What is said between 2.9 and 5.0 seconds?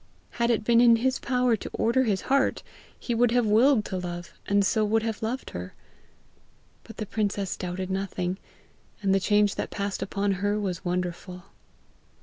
he would have willed to love, and so